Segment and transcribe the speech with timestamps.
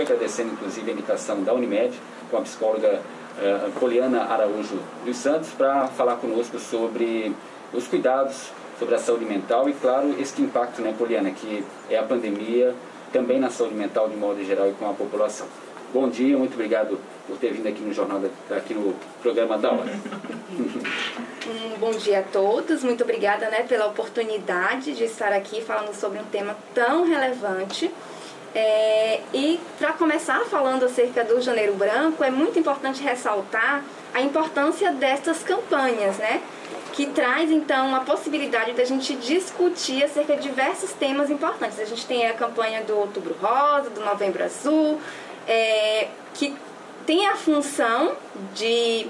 [0.00, 1.98] Agradecendo inclusive a indicação da Unimed,
[2.30, 3.00] com a psicóloga
[3.38, 7.34] uh, Poliana Araújo dos Santos, para falar conosco sobre
[7.72, 12.02] os cuidados sobre a saúde mental e, claro, esse impacto, né, Poliana, que é a
[12.02, 12.74] pandemia
[13.12, 15.46] também na saúde mental de modo geral e com a população.
[15.92, 18.20] Bom dia, muito obrigado por ter vindo aqui no jornal,
[18.50, 19.90] aqui no programa da hora.
[21.48, 26.18] Um bom dia a todos, muito obrigada né, pela oportunidade de estar aqui falando sobre
[26.18, 27.90] um tema tão relevante.
[28.54, 33.84] É, e para começar falando acerca do Janeiro Branco, é muito importante ressaltar
[34.14, 36.40] a importância destas campanhas, né?
[36.92, 41.78] Que traz então a possibilidade da gente discutir acerca de diversos temas importantes.
[41.78, 44.98] A gente tem a campanha do Outubro Rosa, do Novembro Azul,
[45.46, 46.56] é, que
[47.06, 48.16] tem a função
[48.54, 49.06] de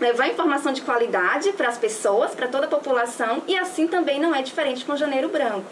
[0.00, 4.34] levar informação de qualidade para as pessoas, para toda a população, e assim também não
[4.34, 5.70] é diferente com o Janeiro Branco.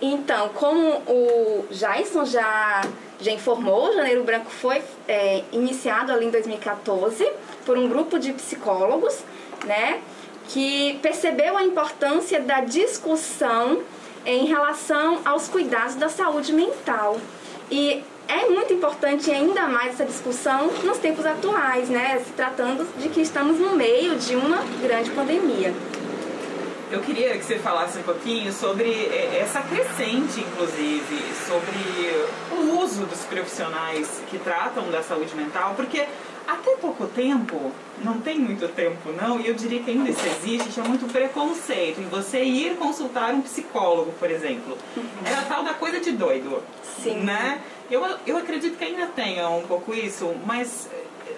[0.00, 2.82] Então, como o Jason já,
[3.20, 7.26] já informou, o Janeiro Branco foi é, iniciado ali em 2014
[7.64, 9.24] por um grupo de psicólogos,
[9.64, 10.00] né,
[10.48, 13.82] que percebeu a importância da discussão
[14.24, 17.16] em relação aos cuidados da saúde mental.
[17.70, 22.20] E é muito importante ainda mais essa discussão nos tempos atuais, né?
[22.24, 25.72] Se tratando de que estamos no meio de uma grande pandemia.
[26.90, 33.04] Eu queria que você falasse um pouquinho sobre é, essa crescente, inclusive, sobre o uso
[33.06, 36.06] dos profissionais que tratam da saúde mental, porque
[36.46, 37.72] até pouco tempo,
[38.04, 42.00] não tem muito tempo não, e eu diria que ainda isso existe, tinha muito preconceito
[42.00, 44.78] em você ir consultar um psicólogo, por exemplo.
[45.24, 46.62] Era tal da coisa de doido.
[47.02, 47.16] Sim.
[47.24, 47.60] Né?
[47.90, 50.88] Eu, eu acredito que ainda tenha um pouco isso, mas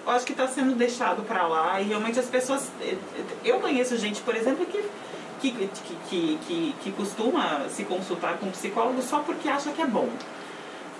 [0.05, 2.69] eu acho que está sendo deixado para lá e realmente as pessoas.
[3.43, 4.83] Eu conheço gente, por exemplo, que,
[5.39, 5.69] que,
[6.09, 10.09] que, que, que costuma se consultar com um psicólogo só porque acha que é bom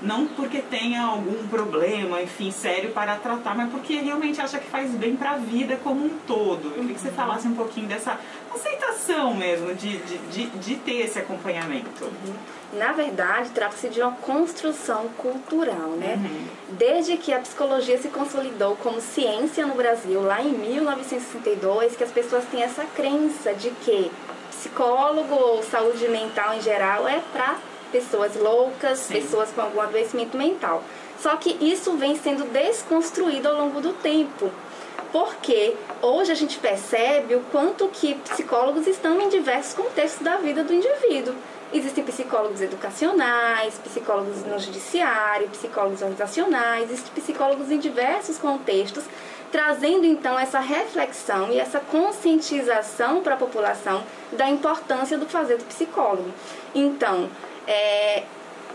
[0.01, 4.91] não porque tenha algum problema, enfim, sério para tratar, mas porque realmente acha que faz
[4.91, 6.67] bem para a vida como um todo.
[6.67, 8.17] Eu queria que você falasse um pouquinho dessa
[8.53, 12.05] aceitação mesmo de, de, de, de ter esse acompanhamento.
[12.05, 12.33] Uhum.
[12.73, 16.15] Na verdade, trata-se de uma construção cultural, né?
[16.17, 16.47] Uhum.
[16.77, 22.11] Desde que a psicologia se consolidou como ciência no Brasil, lá em 1962, que as
[22.11, 24.11] pessoas têm essa crença de que
[24.49, 27.57] psicólogo ou saúde mental em geral é para
[27.91, 29.13] pessoas loucas, Sim.
[29.15, 30.83] pessoas com algum adoecimento mental.
[31.19, 34.49] Só que isso vem sendo desconstruído ao longo do tempo.
[35.11, 40.63] Porque hoje a gente percebe o quanto que psicólogos estão em diversos contextos da vida
[40.63, 41.33] do indivíduo.
[41.71, 49.03] Existem psicólogos educacionais, psicólogos no judiciário, psicólogos organizacionais, existem psicólogos em diversos contextos,
[49.51, 55.65] trazendo então essa reflexão e essa conscientização para a população da importância do fazer do
[55.65, 56.31] psicólogo.
[56.73, 57.29] Então,
[57.67, 58.23] é,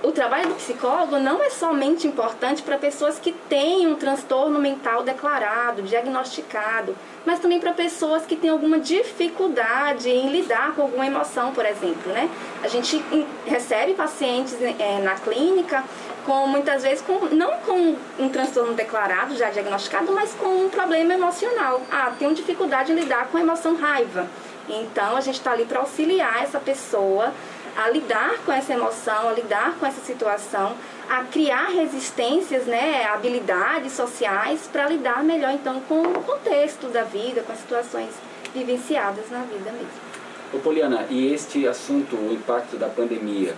[0.05, 5.03] o trabalho do psicólogo não é somente importante para pessoas que têm um transtorno mental
[5.03, 11.53] declarado, diagnosticado, mas também para pessoas que têm alguma dificuldade em lidar com alguma emoção,
[11.53, 12.13] por exemplo.
[12.13, 12.29] Né?
[12.63, 13.03] A gente
[13.47, 15.83] recebe pacientes é, na clínica
[16.25, 21.15] com muitas vezes com, não com um transtorno declarado, já diagnosticado, mas com um problema
[21.15, 21.81] emocional.
[21.91, 24.27] Ah, tenho dificuldade em lidar com a emoção raiva.
[24.69, 27.33] Então a gente está ali para auxiliar essa pessoa
[27.77, 30.75] a lidar com essa emoção, a lidar com essa situação,
[31.09, 37.43] a criar resistências, né, habilidades sociais para lidar melhor então com o contexto da vida,
[37.43, 38.11] com as situações
[38.55, 40.15] vivenciadas na vida mesmo.
[40.53, 43.55] Ô Poliana, e este assunto, o impacto da pandemia,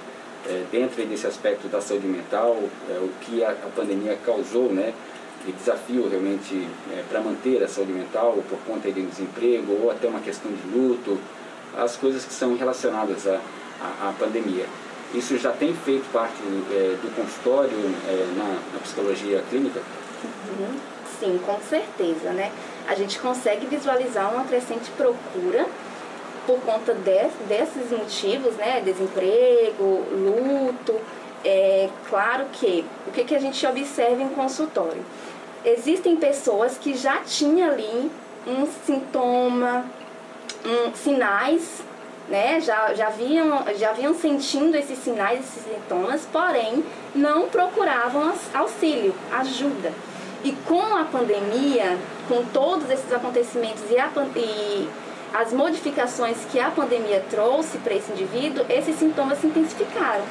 [0.49, 2.57] é, dentro desse aspecto da saúde mental,
[2.89, 4.93] é, o que a, a, pandemia causou, né,
[5.45, 10.09] de desafio realmente é, para manter a saúde mental, por conta de desemprego, ou até
[10.09, 11.19] uma questão de luto,
[11.77, 13.41] as coisas que são relacionadas a
[13.81, 14.67] a, a pandemia.
[15.15, 16.37] Isso já tem feito parte
[16.73, 19.81] é, do consultório é, na, na, psicologia clínica?
[20.25, 20.79] Uhum.
[21.19, 22.53] Sim, com certeza, né?
[22.89, 25.67] A gente consegue visualizar uma crescente procura
[26.47, 28.81] por conta de, desses motivos, né?
[28.81, 30.95] Desemprego, luto.
[31.45, 35.05] É claro que o que, que a gente observa em consultório?
[35.65, 38.11] Existem pessoas que já tinham ali
[38.47, 39.85] um sintoma,
[40.65, 41.83] um, sinais
[42.29, 46.85] né, já, já, vinham, já vinham sentindo esses sinais, esses sintomas, porém
[47.15, 49.93] não procuravam auxílio, ajuda.
[50.45, 51.99] E com a pandemia,
[52.29, 54.89] com todos esses acontecimentos e, a, e
[55.39, 60.25] as modificações que a pandemia trouxe para esse indivíduo, esses sintomas se intensificaram,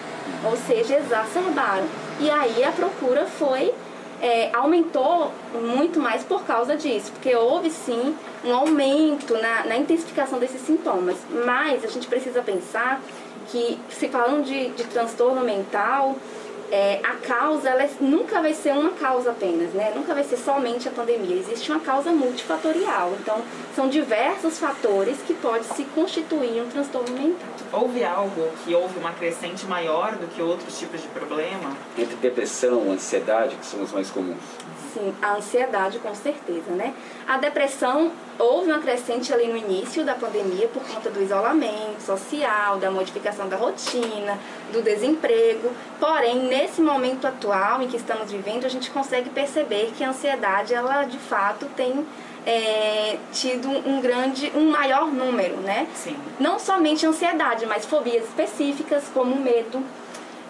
[0.44, 1.86] ou seja, exacerbaram.
[2.20, 3.74] E aí a procura foi
[4.22, 10.40] é, aumentou muito mais por causa disso, porque houve sim um aumento na, na, intensificação
[10.40, 11.18] desses sintomas.
[11.46, 13.02] Mas a gente precisa pensar
[13.48, 16.16] que, se falando de, de transtorno mental,
[16.72, 19.92] é, a causa ela nunca vai ser uma causa apenas, né?
[19.96, 21.36] Nunca vai ser somente a pandemia.
[21.36, 23.14] Existe uma causa multifatorial.
[23.20, 23.42] Então,
[23.76, 27.50] são diversos fatores que podem se constituir um transtorno mental.
[27.74, 31.76] Houve algo que houve uma crescente maior do que outros tipos de problema?
[31.98, 34.38] Entre depressão, ansiedade, que são os mais comuns.
[34.94, 36.94] Sim, a ansiedade com certeza, né?
[37.28, 42.78] A depressão houve uma crescente ali no início da pandemia por conta do isolamento social,
[42.78, 44.40] da modificação da rotina,
[44.72, 45.70] do desemprego.
[46.00, 50.74] Porém, nesse momento atual em que estamos vivendo, a gente consegue perceber que a ansiedade,
[50.74, 52.06] ela de fato tem
[52.46, 55.88] é, tido um grande, um maior número, né?
[55.96, 56.16] Sim.
[56.40, 59.84] Não somente ansiedade, mas fobias específicas como medo,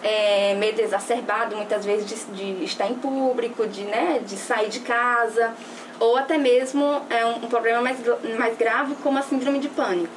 [0.02, 4.80] é, medo exacerbado muitas vezes de, de, estar em público, de, né, de sair de
[4.80, 5.54] casa,
[5.98, 7.98] ou até mesmo é, um, um problema mais,
[8.38, 10.12] mais grave como a síndrome de pânico.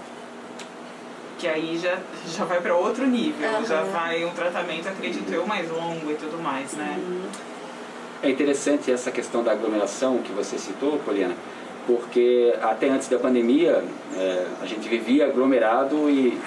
[1.38, 1.98] Que aí já,
[2.28, 3.66] já vai para outro nível, uhum.
[3.66, 6.98] já vai um tratamento, acredito eu, mais longo e tudo mais, né?
[6.98, 7.30] Uhum.
[8.22, 11.36] É interessante essa questão da aglomeração que você citou, Poliana,
[11.86, 13.84] porque até antes da pandemia
[14.16, 16.38] é, a gente vivia aglomerado e,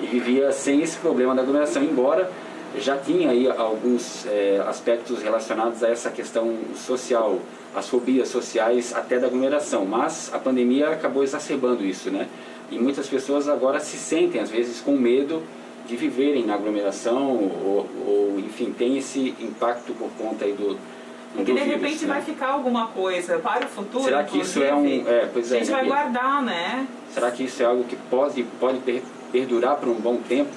[0.00, 2.30] e vivia sem esse problema da aglomeração, embora
[2.78, 7.40] já tinha aí alguns é, aspectos relacionados a essa questão social,
[7.74, 12.28] as fobias sociais até da aglomeração, mas a pandemia acabou exacerbando isso, né?
[12.70, 15.42] E muitas pessoas agora se sentem, às vezes, com medo
[15.86, 20.76] de viverem na aglomeração ou, ou enfim, tem esse impacto por conta aí do,
[21.38, 22.14] é que de repente né?
[22.14, 24.04] vai ficar alguma coisa para o futuro.
[24.04, 25.08] Será que isso é um.
[25.08, 26.86] É, pois é, a gente vai guardar, né?
[27.10, 28.80] Será que isso é algo que pode, pode
[29.32, 30.50] perdurar por um bom tempo?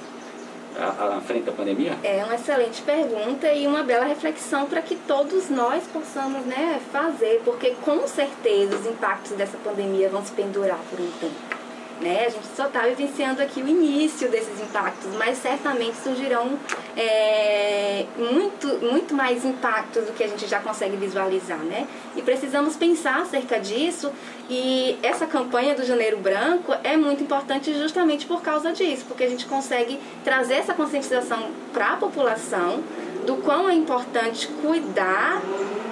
[0.78, 1.96] à frente da pandemia?
[2.02, 7.42] É uma excelente pergunta e uma bela reflexão para que todos nós possamos né, fazer,
[7.44, 11.59] porque com certeza os impactos dessa pandemia vão se pendurar por um tempo.
[12.00, 12.26] Né?
[12.26, 16.58] A gente só está vivenciando aqui o início desses impactos, mas certamente surgirão
[16.96, 21.58] é, muito, muito mais impactos do que a gente já consegue visualizar.
[21.58, 21.86] Né?
[22.16, 24.10] E precisamos pensar acerca disso
[24.48, 29.28] e essa campanha do Janeiro Branco é muito importante justamente por causa disso, porque a
[29.28, 32.82] gente consegue trazer essa conscientização para a população
[33.26, 35.40] do quão é importante cuidar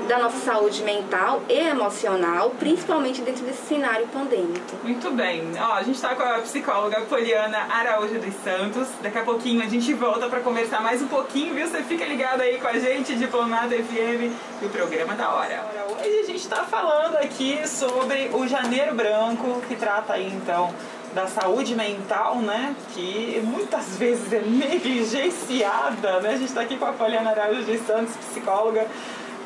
[0.08, 4.76] da nossa saúde mental e emocional, principalmente dentro desse cenário pandêmico.
[4.82, 5.52] Muito bem.
[5.60, 8.88] Ó, a gente está com a psicóloga Poliana Araújo dos Santos.
[9.02, 11.68] Daqui a pouquinho a gente volta para conversar mais um pouquinho, viu?
[11.68, 14.32] Você fica ligado aí com a gente, Diplomata FM
[14.62, 15.66] e o programa da hora.
[16.00, 20.72] Hoje a gente está falando aqui sobre o Janeiro Branco, que trata aí então
[21.14, 22.74] da saúde mental, né?
[22.94, 26.30] Que muitas vezes é negligenciada, né?
[26.30, 28.86] A gente está aqui com a Poliana Araújo dos Santos, psicóloga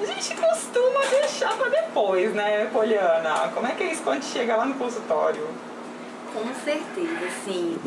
[0.02, 3.50] a gente costuma deixar para depois, né, Poliana?
[3.54, 5.46] Como é que é isso quando chega lá no consultório?
[6.32, 7.78] Com certeza, sim.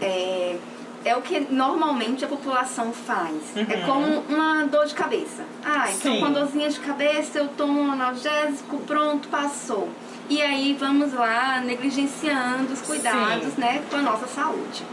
[0.00, 0.56] É,
[1.04, 3.56] é o que normalmente a população faz.
[3.56, 3.66] É uhum.
[3.68, 5.44] É como uma dor de cabeça.
[5.64, 6.20] Ah, então sim.
[6.20, 9.88] com dorzinha de cabeça eu tomo um analgésico, pronto, passou.
[10.28, 13.60] E aí vamos lá negligenciando os cuidados, Sim.
[13.60, 14.84] né, com a nossa saúde.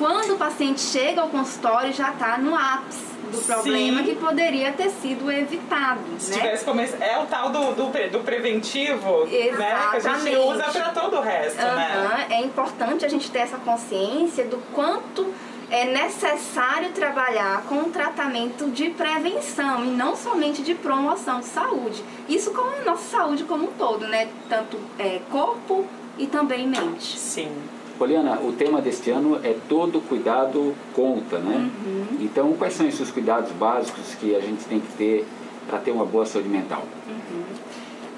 [0.00, 4.04] Quando o paciente chega ao consultório já está no ápice do problema Sim.
[4.06, 6.00] que poderia ter sido evitado.
[6.18, 6.38] Se né?
[6.38, 7.02] tivesse começado.
[7.02, 9.58] É o tal do, do, do preventivo, Exatamente.
[9.58, 9.90] né?
[9.90, 11.74] Que a gente usa para todo o resto, uhum.
[11.76, 12.26] né?
[12.30, 15.34] É importante a gente ter essa consciência do quanto
[15.70, 22.02] é necessário trabalhar com um tratamento de prevenção e não somente de promoção de saúde.
[22.26, 24.28] Isso com a nossa saúde como um todo, né?
[24.48, 25.84] Tanto é, corpo
[26.16, 27.18] e também mente.
[27.18, 27.54] Sim.
[28.00, 31.70] Poliana, o tema deste ano é todo cuidado conta, né?
[31.84, 32.06] Uhum.
[32.18, 35.26] Então, quais são esses cuidados básicos que a gente tem que ter
[35.68, 36.82] para ter uma boa saúde mental?
[37.06, 37.42] Uhum.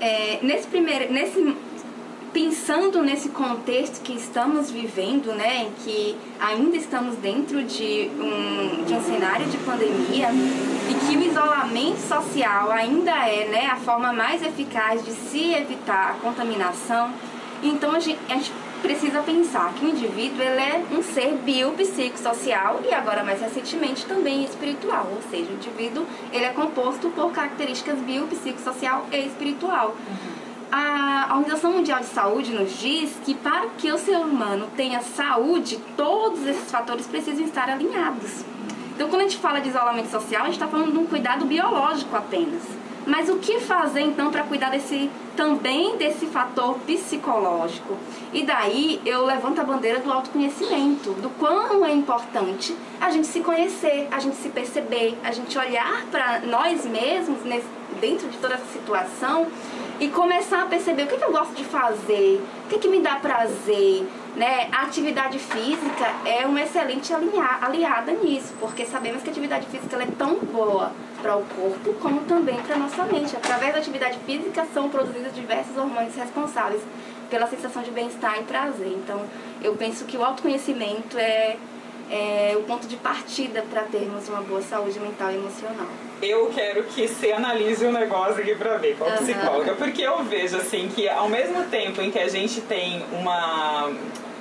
[0.01, 1.57] É, nesse primeiro, nesse
[2.33, 8.95] pensando nesse contexto que estamos vivendo, né, em que ainda estamos dentro de um, de
[8.95, 10.29] um cenário de pandemia
[10.89, 16.13] e que o isolamento social ainda é né, a forma mais eficaz de se evitar
[16.13, 17.11] a contaminação,
[17.63, 22.81] então a gente, a gente precisa pensar que o indivíduo ele é um ser biopsicossocial
[22.85, 27.99] e agora mais recentemente também espiritual, ou seja, o indivíduo ele é composto por características
[28.01, 29.91] biopsicossocial e espiritual.
[29.91, 30.43] Uhum.
[30.75, 35.79] A Organização Mundial de Saúde nos diz que para que o ser humano tenha saúde,
[35.97, 38.43] todos esses fatores precisam estar alinhados.
[38.95, 41.45] Então, quando a gente fala de isolamento social, a gente está falando de um cuidado
[41.45, 42.63] biológico apenas.
[43.07, 47.97] Mas o que fazer então para cuidar desse também desse fator psicológico?
[48.33, 53.41] E daí eu levanto a bandeira do autoconhecimento, do quão é importante a gente se
[53.41, 57.39] conhecer, a gente se perceber, a gente olhar para nós mesmos
[58.01, 59.47] dentro de toda essa situação
[60.03, 62.99] e começar a perceber o que, que eu gosto de fazer, o que, que me
[62.99, 64.05] dá prazer,
[64.35, 64.69] né?
[64.73, 70.07] A atividade física é uma excelente aliada nisso, porque sabemos que a atividade física é
[70.19, 70.91] tão boa
[71.23, 73.37] para o corpo como também para a nossa mente.
[73.37, 76.83] Através da atividade física são produzidos diversos hormônios responsáveis
[77.31, 78.89] pela sensação de bem-estar e prazer.
[78.89, 79.25] Então,
[79.63, 81.57] eu penso que o autoconhecimento é,
[82.13, 85.87] é o ponto de partida para termos uma boa saúde mental e emocional.
[86.21, 89.17] Eu quero que você analise o um negócio aqui para ver, como uhum.
[89.17, 93.91] psicóloga, porque eu vejo assim que ao mesmo tempo em que a gente tem uma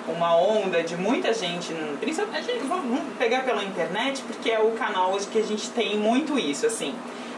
[0.07, 5.27] uma onda de muita gente, principalmente vamos pegar pela internet, porque é o canal hoje
[5.27, 6.93] que a gente tem muito isso, assim,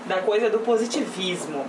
[0.05, 1.65] da coisa do positivismo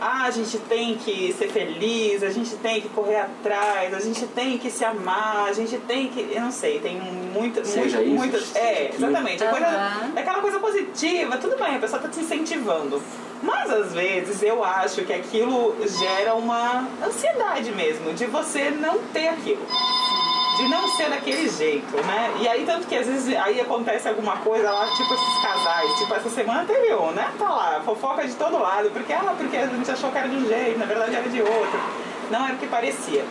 [0.00, 4.26] ah, a gente tem que ser feliz, a gente tem que correr atrás, a gente
[4.28, 6.20] tem que se amar, a gente tem que.
[6.32, 7.64] Eu não sei, tem muita.
[7.64, 8.46] Seja muito, isso.
[8.46, 9.44] Muito, é, exatamente.
[9.44, 9.50] Uhum.
[9.50, 13.02] Coisa, é aquela coisa positiva, tudo bem, a pessoa está te incentivando.
[13.42, 19.28] Mas às vezes eu acho que aquilo gera uma ansiedade mesmo, de você não ter
[19.28, 19.66] aquilo
[20.60, 22.34] de não ser daquele jeito, né?
[22.40, 26.14] E aí, tanto que às vezes aí acontece alguma coisa lá, tipo esses casais, tipo
[26.14, 27.32] essa semana teve né?
[27.38, 30.36] Tá lá, fofoca de todo lado, porque, ah, porque a gente achou que era de
[30.36, 31.80] um jeito, na verdade era de outro.
[32.30, 33.24] Não era o que parecia.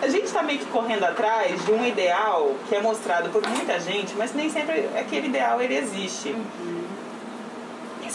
[0.00, 3.80] A gente está meio que correndo atrás de um ideal que é mostrado por muita
[3.80, 6.30] gente, mas nem sempre aquele ideal ele existe.
[6.30, 6.97] Uhum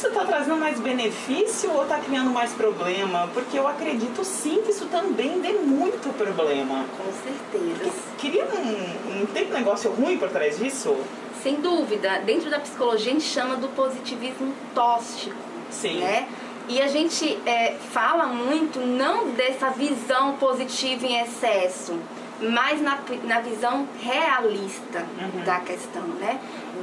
[0.04, 3.30] isso está trazendo mais benefício ou está criando mais problema?
[3.34, 6.84] Porque eu acredito sim que isso também dê muito problema.
[6.98, 7.90] Com certeza.
[8.18, 10.94] Queria um, um, tem um negócio ruim por trás disso?
[11.42, 12.20] Sem dúvida.
[12.20, 15.38] Dentro da psicologia a gente chama do positivismo tóxico.
[15.72, 16.00] Sim.
[16.00, 16.28] Né?
[16.68, 21.98] E a gente é, fala muito não dessa visão positiva em excesso,
[22.42, 25.44] mas na, na visão realista uhum.
[25.44, 26.40] da questão, né?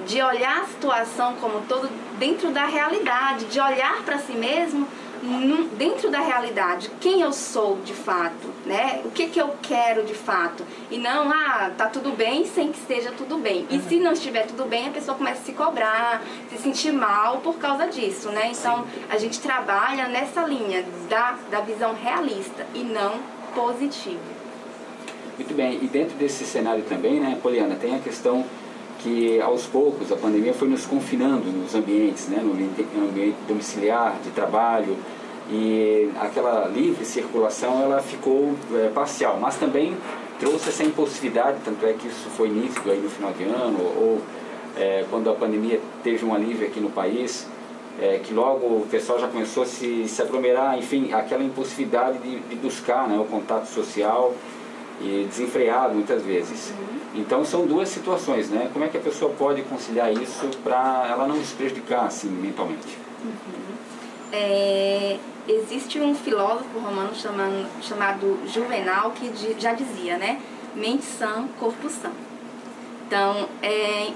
[0.07, 1.89] De olhar a situação como todo
[2.19, 4.87] dentro da realidade, de olhar para si mesmo
[5.77, 9.03] dentro da realidade, quem eu sou de fato, né?
[9.05, 10.65] O que, que eu quero de fato.
[10.91, 13.67] E não, ah, tá tudo bem sem que esteja tudo bem.
[13.71, 13.83] E uhum.
[13.83, 17.59] se não estiver tudo bem, a pessoa começa a se cobrar, se sentir mal por
[17.59, 18.51] causa disso, né?
[18.53, 19.03] Então, Sim.
[19.11, 23.19] a gente trabalha nessa linha da, da visão realista e não
[23.55, 24.40] positiva.
[25.41, 28.45] Muito bem, e dentro desse cenário também, né, Poliana, tem a questão
[28.99, 34.29] que aos poucos a pandemia foi nos confinando nos ambientes, né, no ambiente domiciliar, de
[34.33, 34.99] trabalho,
[35.51, 39.97] e aquela livre circulação ela ficou é, parcial, mas também
[40.39, 44.21] trouxe essa impulsividade, tanto é que isso foi nítido aí no final de ano, ou
[44.77, 47.47] é, quando a pandemia teve um alívio aqui no país,
[47.99, 52.41] é, que logo o pessoal já começou a se, se aglomerar, enfim, aquela impulsividade de,
[52.41, 54.35] de buscar né, o contato social,
[55.01, 56.71] e desenfreado muitas vezes.
[56.71, 57.21] Uhum.
[57.21, 58.71] Então são duas situações, né?
[58.73, 62.97] Como é que a pessoa pode conciliar isso para ela não se prejudicar assim mentalmente?
[63.25, 63.61] Uhum.
[64.33, 70.41] É, existe um filósofo romano chamado, chamado Juvenal que já dizia, né?
[70.75, 72.11] Mente sã, corpo sã.
[73.07, 74.13] Então, é,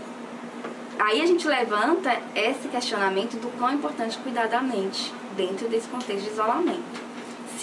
[1.01, 5.89] aí a gente levanta esse questionamento do quão é importante cuidar da mente dentro desse
[5.89, 7.14] contexto de isolamento.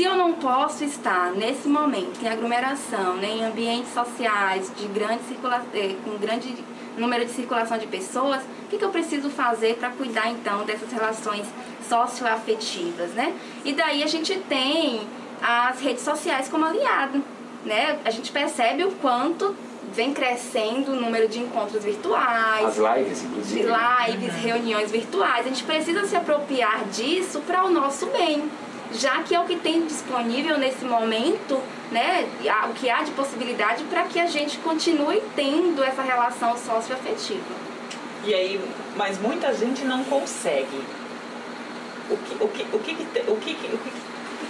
[0.01, 5.21] Se eu não posso estar nesse momento em aglomeração, né, em ambientes sociais de grande
[5.25, 6.55] circula eh, com grande
[6.97, 10.91] número de circulação de pessoas, o que, que eu preciso fazer para cuidar então dessas
[10.91, 11.45] relações
[11.87, 13.31] socioafetivas, né?
[13.63, 15.01] E daí a gente tem
[15.39, 17.23] as redes sociais como aliado,
[17.63, 17.99] né?
[18.03, 19.55] A gente percebe o quanto
[19.93, 22.65] vem crescendo o número de encontros virtuais.
[22.65, 23.67] As lives, inclusive.
[23.67, 25.45] Lives, reuniões virtuais.
[25.45, 28.49] A gente precisa se apropriar disso para o nosso bem
[28.93, 32.27] já que é o que tem disponível nesse momento, né,
[32.69, 37.71] o que há de possibilidade para que a gente continue tendo essa relação socioafetiva.
[38.23, 38.61] E aí,
[38.95, 40.81] mas muita gente não consegue.
[42.09, 43.91] O que, o que, o que, o que, o que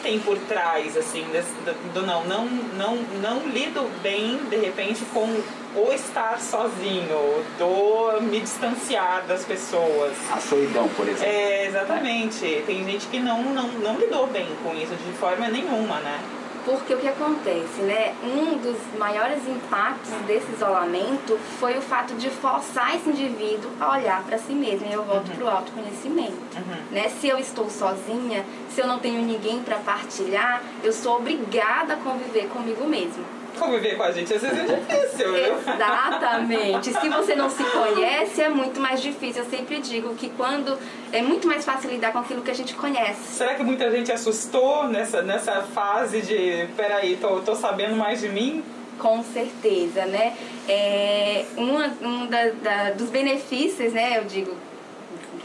[0.02, 1.52] tem por trás, assim, desse,
[1.94, 5.42] do não, não, não, não lido bem, de repente, com
[5.75, 10.13] o estar sozinho, do me distanciar das pessoas.
[10.32, 11.25] A solidão, por exemplo.
[11.25, 12.63] É, exatamente.
[12.66, 16.20] Tem gente que não, não, não lidou bem com isso de forma nenhuma, né?
[16.63, 18.13] Porque o que acontece, né?
[18.24, 24.24] Um dos maiores impactos desse isolamento foi o fato de forçar esse indivíduo a olhar
[24.24, 24.86] para si mesmo.
[24.88, 25.36] E eu volto uhum.
[25.38, 26.58] para o autoconhecimento.
[26.58, 26.92] Uhum.
[26.92, 27.10] Né?
[27.10, 31.98] Se eu estou sozinha, se eu não tenho ninguém para partilhar, eu sou obrigada a
[31.98, 35.58] conviver comigo mesmo conviver com a gente às vezes é difícil, viu?
[35.58, 36.93] Exatamente.
[36.93, 39.43] Se você não se conhece, é muito mais difícil.
[39.43, 40.77] Eu sempre digo que quando
[41.12, 43.38] é muito mais fácil lidar com aquilo que a gente conhece.
[43.38, 48.29] Será que muita gente assustou nessa, nessa fase de peraí, tô, tô sabendo mais de
[48.29, 48.63] mim?
[48.98, 50.36] Com certeza, né?
[50.70, 54.55] É, um da, da, dos benefícios, né, eu digo,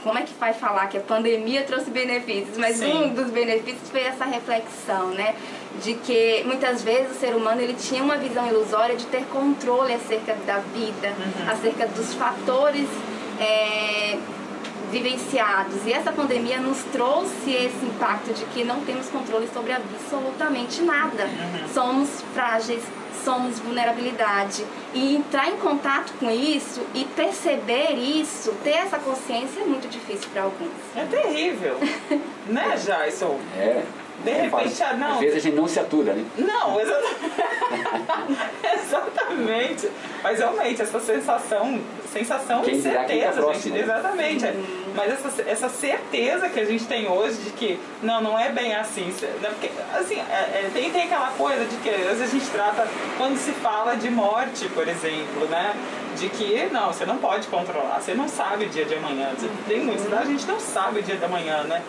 [0.02, 2.56] como é que vai falar que a pandemia trouxe benefícios?
[2.56, 2.92] Mas Sim.
[2.92, 5.34] um dos benefícios foi essa reflexão, né?
[5.82, 9.94] De que muitas vezes o ser humano ele tinha uma visão ilusória de ter controle
[9.94, 11.50] acerca da vida, uhum.
[11.50, 12.88] acerca dos fatores
[13.40, 14.16] é,
[14.90, 15.86] vivenciados.
[15.86, 21.24] E essa pandemia nos trouxe esse impacto de que não temos controle sobre absolutamente nada.
[21.24, 21.68] Uhum.
[21.72, 22.82] Somos frágeis,
[23.24, 24.64] somos vulnerabilidade.
[24.94, 30.28] E entrar em contato com isso e perceber isso, ter essa consciência é muito difícil
[30.32, 30.70] para alguns.
[30.94, 31.76] É terrível.
[32.46, 33.38] né, Jason?
[33.58, 33.82] É.
[34.24, 35.14] De repente, ah, não.
[35.14, 36.24] Às vezes a gente não se atura, né?
[36.38, 37.16] Não, exatamente.
[38.74, 39.90] exatamente.
[40.22, 41.80] Mas realmente, essa sensação,
[42.12, 43.86] sensação Quem de certeza, tá próximo, gente.
[43.86, 43.94] Né?
[43.94, 44.46] Exatamente.
[44.46, 44.75] Uhum.
[44.96, 48.74] Mas essa, essa certeza que a gente tem hoje de que não, não é bem
[48.74, 49.14] assim.
[49.42, 49.50] Né?
[49.50, 52.88] Porque, assim, é, é, tem, tem aquela coisa de que às vezes a gente trata,
[53.18, 55.74] quando se fala de morte, por exemplo, né?
[56.16, 59.28] De que não, você não pode controlar, você não sabe o dia de amanhã.
[59.38, 61.82] Você, tem muitos, a gente não sabe o dia de amanhã, né?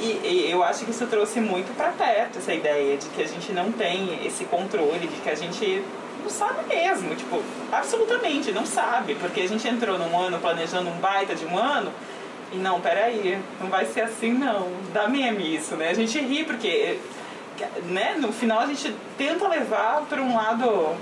[0.00, 3.28] E, e, eu acho que isso trouxe muito para perto essa ideia de que a
[3.28, 5.84] gente não tem esse controle, de que a gente
[6.22, 10.96] não sabe mesmo, tipo, absolutamente não sabe, porque a gente entrou num ano planejando um
[10.98, 11.92] baita de um ano
[12.52, 15.90] e não, peraí, não vai ser assim não, dá meme isso, né?
[15.90, 16.98] A gente ri porque,
[17.84, 20.96] né, no final a gente tenta levar para um lado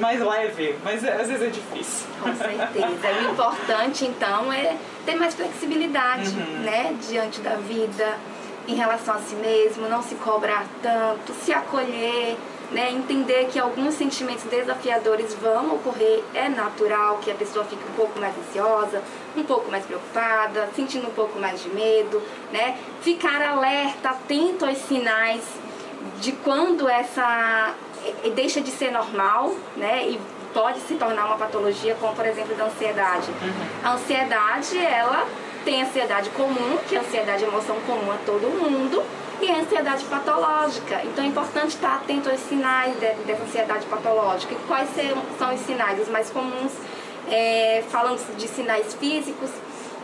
[0.00, 2.06] mais leve, mas é, às vezes é difícil.
[2.22, 3.28] Com certeza.
[3.28, 6.60] o importante então é ter mais flexibilidade, uhum.
[6.62, 8.16] né, diante da vida
[8.68, 12.36] em relação a si mesmo, não se cobrar tanto, se acolher,
[12.70, 17.94] né, entender que alguns sentimentos desafiadores vão ocorrer, é natural que a pessoa fique um
[17.94, 19.02] pouco mais ansiosa,
[19.36, 22.76] um pouco mais preocupada, sentindo um pouco mais de medo, né?
[23.02, 25.44] Ficar alerta, atento aos sinais
[26.20, 27.74] de quando essa
[28.34, 30.08] deixa de ser normal, né?
[30.08, 30.20] E
[30.52, 33.30] pode se tornar uma patologia, como por exemplo da ansiedade.
[33.84, 35.26] A ansiedade, ela
[35.64, 39.02] tem ansiedade comum, que é a ansiedade é emoção comum a todo mundo,
[39.40, 41.02] e a ansiedade patológica.
[41.04, 44.54] Então é importante estar atento aos sinais de, dessa ansiedade patológica.
[44.54, 44.88] E quais
[45.38, 46.08] são os sinais?
[46.08, 46.72] Mais comuns,
[47.28, 49.50] é, falando de sinais físicos,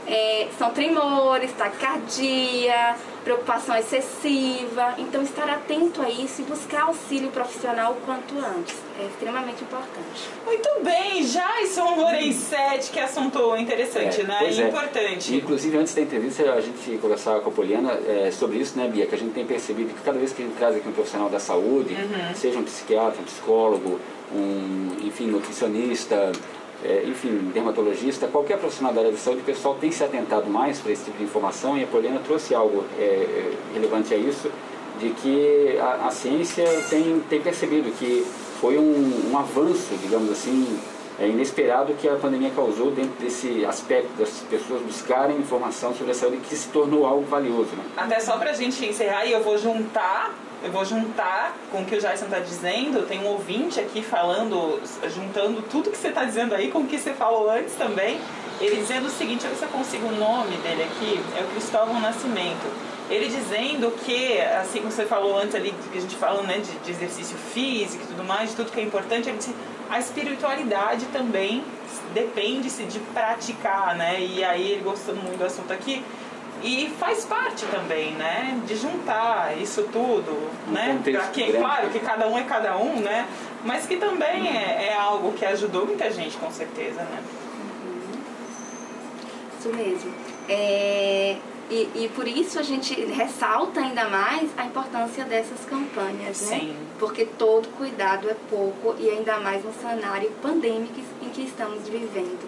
[0.07, 4.95] é, são tremores, taquicardia, preocupação excessiva.
[4.99, 10.29] Então, estar atento a isso e buscar auxílio profissional o quanto antes é extremamente importante.
[10.45, 14.51] Muito bem, Jason Lorenzetti, que assunto interessante, é, né?
[14.51, 14.69] E é.
[14.69, 15.37] importante.
[15.37, 19.07] Inclusive, antes da entrevista, a gente conversava com a Poliana é, sobre isso, né, Bia?
[19.07, 21.29] Que a gente tem percebido que cada vez que a gente traz aqui um profissional
[21.29, 22.35] da saúde, uhum.
[22.35, 24.01] seja um psiquiatra, um psicólogo,
[24.35, 26.33] um, enfim, nutricionista,
[26.85, 30.81] é, enfim, dermatologista, qualquer profissional da área de saúde, o pessoal tem se atentado mais
[30.81, 34.51] para esse tipo de informação e a Poliana trouxe algo é, é, relevante a isso,
[34.99, 38.27] de que a, a, ciência tem, tem percebido que
[38.61, 40.79] foi um, um avanço, digamos assim,
[41.23, 46.15] é inesperado que a pandemia causou dentro desse aspecto das pessoas buscarem informação sobre a
[46.15, 47.71] saúde que se tornou algo valioso.
[47.77, 47.85] Né?
[47.97, 51.85] Até só para a gente encerrar, e eu vou juntar eu vou juntar com o
[51.85, 53.05] que o Jason está dizendo.
[53.09, 54.81] Tem um ouvinte aqui falando,
[55.13, 58.21] juntando tudo que você está dizendo aí com o que você falou antes também.
[58.61, 62.01] Ele dizendo o seguinte, olha se eu consigo o nome dele aqui, é o Cristóvão
[62.01, 62.71] Nascimento.
[63.11, 66.71] Ele dizendo que, assim como você falou antes ali, que a gente falou né, de,
[66.79, 69.55] de exercício físico e tudo mais, de tudo que é importante, ele disse,
[69.93, 71.63] a espiritualidade também
[72.15, 74.19] depende-se de praticar, né?
[74.21, 76.03] E aí ele gostando muito do assunto aqui,
[76.63, 81.99] e faz parte também, né, de juntar isso tudo, um né, para quem, claro que
[81.99, 83.27] cada um é cada um, né,
[83.65, 87.19] mas que também é, é algo que ajudou muita gente, com certeza, né.
[87.85, 88.21] Uhum.
[89.59, 90.15] Isso mesmo.
[90.49, 91.37] É,
[91.73, 96.59] e, e, por isso a gente ressalta ainda mais a importância dessas campanhas, né?
[96.61, 96.77] Sim.
[96.99, 102.47] Porque todo cuidado é pouco e ainda mais no cenário pandêmico em que estamos vivendo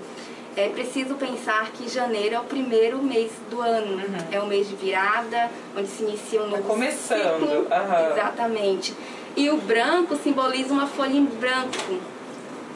[0.56, 3.96] é preciso pensar que janeiro é o primeiro mês do ano.
[3.96, 4.18] Uhum.
[4.30, 7.40] É o mês de virada, onde se inicia um novo tá começando.
[7.40, 7.58] ciclo.
[7.62, 8.10] Uhum.
[8.12, 8.94] Exatamente.
[9.37, 12.00] E o branco simboliza uma folha em branco.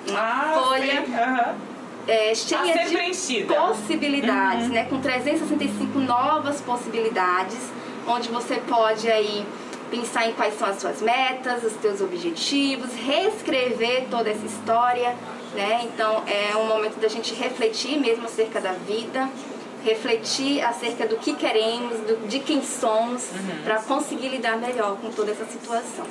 [0.09, 1.68] Uma ah, folha uhum.
[2.09, 3.55] É, cheia de preenchida.
[3.55, 4.73] possibilidades, uhum.
[4.73, 4.85] né?
[4.85, 7.59] Com 365 novas possibilidades,
[8.07, 9.47] onde você pode aí
[9.91, 15.15] pensar em quais são as suas metas, os seus objetivos, reescrever toda essa história
[15.55, 15.81] né?
[15.85, 19.29] Então é um momento da gente refletir mesmo acerca da vida,
[19.85, 23.63] refletir acerca do que queremos, do, de quem somos, uhum.
[23.65, 26.05] para conseguir lidar melhor com toda essa situação.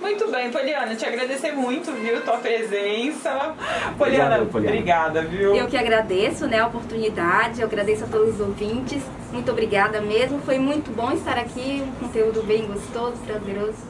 [0.00, 3.54] Muito bem, Poliana, te agradecer muito, viu, tua presença.
[3.98, 5.54] Poliana, Obrigado, Poliana, obrigada, viu?
[5.54, 9.02] Eu que agradeço, né, a oportunidade, eu agradeço a todos os ouvintes.
[9.32, 13.89] Muito obrigada mesmo, foi muito bom estar aqui, um conteúdo bem gostoso, prazeroso.